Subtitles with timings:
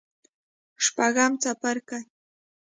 [0.83, 1.99] شپږم څپرکی